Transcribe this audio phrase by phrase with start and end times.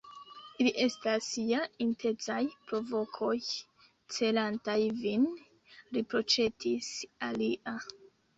[0.63, 2.37] Ili estas ja intencaj
[2.71, 3.35] provokoj,
[4.15, 5.29] celantaj vin,
[5.99, 6.91] riproĉetis
[7.31, 7.77] alia.